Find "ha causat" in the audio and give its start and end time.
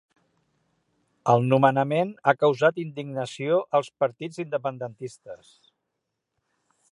2.25-2.79